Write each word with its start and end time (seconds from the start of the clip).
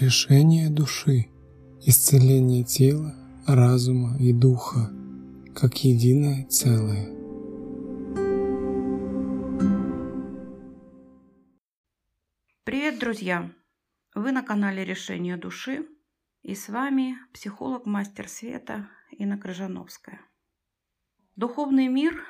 Решение 0.00 0.70
души. 0.70 1.28
Исцеление 1.80 2.62
тела, 2.62 3.16
разума 3.48 4.16
и 4.20 4.32
духа, 4.32 4.92
как 5.56 5.82
единое 5.82 6.46
целое. 6.46 7.08
Привет, 12.62 13.00
друзья! 13.00 13.52
Вы 14.14 14.30
на 14.30 14.44
канале 14.44 14.84
Решение 14.84 15.36
души 15.36 15.88
и 16.42 16.54
с 16.54 16.68
вами 16.68 17.16
психолог-мастер 17.32 18.28
света 18.28 18.88
Инна 19.10 19.36
Крыжановская. 19.36 20.20
Духовный 21.34 21.88
мир 21.88 22.22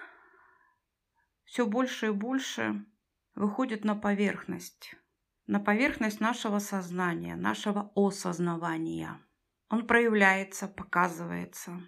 все 1.44 1.66
больше 1.66 2.06
и 2.06 2.12
больше 2.12 2.86
выходит 3.34 3.84
на 3.84 3.94
поверхность– 3.94 4.94
на 5.48 5.60
поверхность 5.60 6.20
нашего 6.20 6.58
сознания, 6.58 7.34
нашего 7.34 7.90
осознавания. 7.96 9.18
Он 9.70 9.86
проявляется, 9.86 10.68
показывается. 10.68 11.82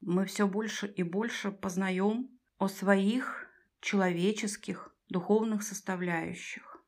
Мы 0.00 0.26
все 0.26 0.48
больше 0.48 0.88
и 0.88 1.04
больше 1.04 1.52
познаем 1.52 2.28
о 2.58 2.66
своих 2.68 3.46
человеческих 3.80 4.92
духовных 5.08 5.62
составляющих, 5.62 6.84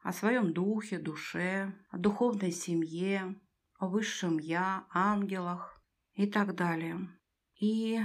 о 0.00 0.14
своем 0.14 0.54
духе, 0.54 0.98
душе, 0.98 1.74
о 1.90 1.98
духовной 1.98 2.50
семье, 2.50 3.38
о 3.78 3.88
высшем 3.88 4.38
Я, 4.38 4.86
ангелах 4.94 5.78
и 6.14 6.26
так 6.26 6.54
далее. 6.54 7.10
И 7.60 8.00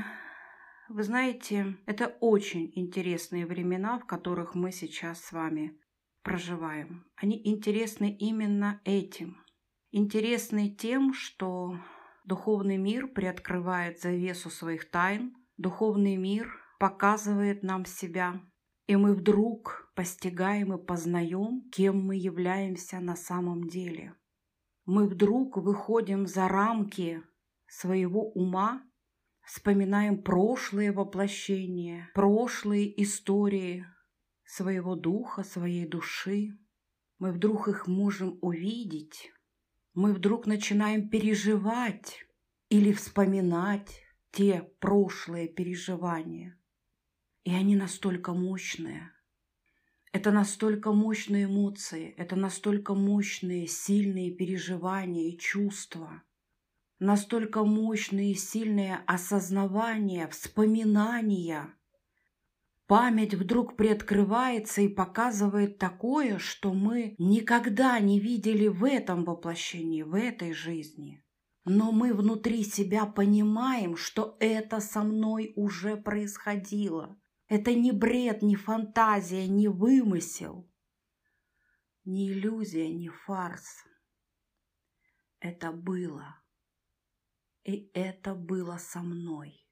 вы 0.90 1.04
знаете, 1.04 1.78
это 1.86 2.08
очень 2.20 2.70
интересные 2.76 3.46
времена, 3.46 3.98
в 3.98 4.06
которых 4.06 4.56
мы 4.56 4.74
сейчас 4.74 5.24
с 5.24 5.32
вами 5.32 5.80
проживаем, 6.24 7.06
они 7.16 7.42
интересны 7.44 8.16
именно 8.16 8.82
этим. 8.84 9.38
Интересны 9.92 10.70
тем, 10.70 11.14
что 11.14 11.78
духовный 12.26 12.78
мир 12.78 13.08
приоткрывает 13.08 14.00
завесу 14.00 14.50
своих 14.50 14.90
тайн, 14.92 15.36
духовный 15.58 16.16
мир 16.16 16.52
показывает 16.80 17.64
нам 17.64 17.86
себя, 17.86 18.42
и 18.88 18.96
мы 18.96 19.14
вдруг 19.14 19.92
постигаем 19.96 20.74
и 20.74 20.84
познаем, 20.84 21.70
кем 21.72 22.06
мы 22.06 22.16
являемся 22.16 23.00
на 23.00 23.16
самом 23.16 23.68
деле. 23.68 24.16
Мы 24.86 25.08
вдруг 25.08 25.58
выходим 25.58 26.26
за 26.26 26.48
рамки 26.48 27.22
своего 27.68 28.32
ума, 28.32 28.82
вспоминаем 29.44 30.24
прошлые 30.24 30.92
воплощения, 30.92 32.10
прошлые 32.14 33.02
истории, 33.02 33.86
своего 34.50 34.96
духа, 34.96 35.44
своей 35.44 35.86
души. 35.86 36.58
Мы 37.20 37.32
вдруг 37.32 37.68
их 37.68 37.88
можем 37.88 38.40
увидеть. 38.42 39.32
Мы 39.94 40.12
вдруг 40.12 40.48
начинаем 40.48 41.08
переживать 41.10 42.26
или 42.70 42.92
вспоминать 42.92 44.02
те 44.32 44.64
прошлые 44.80 45.48
переживания. 45.48 46.60
И 47.44 47.54
они 47.54 47.76
настолько 47.76 48.34
мощные. 48.34 49.12
Это 50.12 50.32
настолько 50.32 50.94
мощные 50.94 51.46
эмоции, 51.46 52.16
это 52.18 52.36
настолько 52.36 52.96
мощные, 52.96 53.68
сильные 53.68 54.32
переживания 54.32 55.30
и 55.30 55.38
чувства, 55.38 56.24
настолько 56.98 57.64
мощные, 57.64 58.34
сильные 58.34 59.04
осознавания, 59.06 60.28
вспоминания– 60.28 61.72
Память 62.90 63.36
вдруг 63.36 63.78
приоткрывается 63.78 64.82
и 64.82 64.88
показывает 64.88 65.78
такое, 65.78 66.40
что 66.40 66.74
мы 66.74 67.14
никогда 67.20 68.00
не 68.00 68.20
видели 68.20 68.68
в 68.68 68.84
этом 68.84 69.26
воплощении, 69.26 70.02
в 70.02 70.16
этой 70.16 70.54
жизни. 70.54 71.24
Но 71.66 71.92
мы 71.92 72.16
внутри 72.16 72.64
себя 72.64 73.06
понимаем, 73.06 73.96
что 73.96 74.36
это 74.40 74.80
со 74.80 75.04
мной 75.04 75.54
уже 75.56 75.98
происходило. 75.98 77.16
Это 77.48 77.76
не 77.76 77.92
бред, 77.92 78.42
не 78.42 78.56
фантазия, 78.56 79.48
не 79.48 79.68
вымысел, 79.68 80.68
не 82.06 82.32
иллюзия, 82.32 82.90
не 82.90 83.10
фарс. 83.10 83.86
Это 85.40 85.72
было. 85.72 86.42
И 87.66 87.92
это 87.94 88.34
было 88.34 88.78
со 88.78 89.02
мной. 89.02 89.64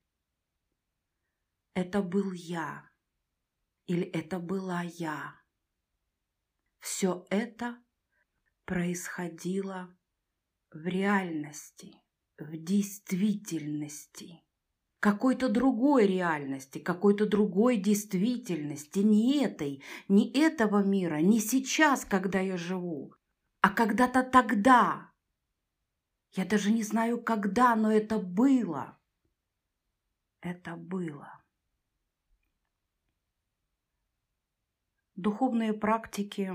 Это 1.73 2.03
был 2.03 2.31
я. 2.31 2.87
Или 3.87 4.03
это 4.03 4.39
была 4.39 4.81
я? 4.81 5.35
Все 6.79 7.25
это 7.29 7.77
происходило 8.65 9.97
в 10.71 10.85
реальности, 10.85 11.95
в 12.37 12.57
действительности, 12.57 14.43
какой-то 14.99 15.47
другой 15.47 16.05
реальности, 16.05 16.79
какой-то 16.79 17.25
другой 17.25 17.77
действительности, 17.77 18.99
не 18.99 19.41
этой, 19.43 19.81
не 20.09 20.31
этого 20.33 20.83
мира, 20.83 21.21
не 21.21 21.39
сейчас, 21.39 22.03
когда 22.03 22.41
я 22.41 22.57
живу, 22.57 23.13
а 23.61 23.69
когда-то 23.69 24.23
тогда. 24.23 25.13
Я 26.33 26.45
даже 26.45 26.71
не 26.71 26.83
знаю, 26.83 27.23
когда, 27.23 27.73
но 27.77 27.89
это 27.89 28.19
было. 28.19 28.99
Это 30.41 30.75
было. 30.75 31.36
Духовные 35.17 35.73
практики, 35.73 36.53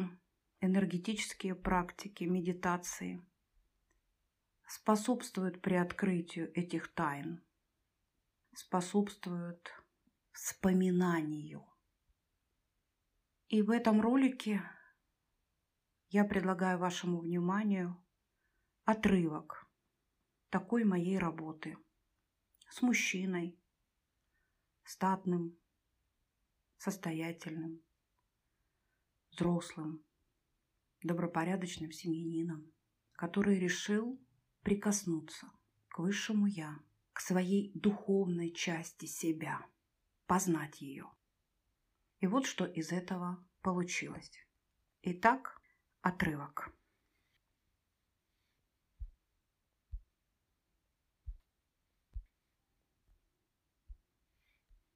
энергетические 0.60 1.56
практики, 1.56 2.24
медитации 2.24 3.20
способствуют 4.68 5.60
приоткрытию 5.60 6.56
этих 6.56 6.94
тайн, 6.94 7.44
способствуют 8.54 9.68
вспоминанию. 10.30 11.66
И 13.48 13.62
в 13.62 13.70
этом 13.70 14.00
ролике 14.00 14.62
я 16.10 16.24
предлагаю 16.24 16.78
вашему 16.78 17.18
вниманию 17.18 18.00
отрывок 18.84 19.68
такой 20.50 20.84
моей 20.84 21.18
работы 21.18 21.76
с 22.68 22.80
мужчиной, 22.80 23.60
статным, 24.84 25.58
состоятельным, 26.76 27.82
взрослым, 29.32 30.04
добропорядочным 31.02 31.92
семьянином, 31.92 32.72
который 33.12 33.58
решил 33.58 34.20
прикоснуться 34.62 35.50
к 35.88 35.98
высшему 35.98 36.46
Я, 36.46 36.78
к 37.12 37.20
своей 37.20 37.72
духовной 37.74 38.52
части 38.52 39.06
себя, 39.06 39.66
познать 40.26 40.80
ее. 40.80 41.10
И 42.20 42.26
вот 42.26 42.46
что 42.46 42.64
из 42.64 42.92
этого 42.92 43.44
получилось. 43.62 44.32
Итак, 45.02 45.60
отрывок. 46.00 46.72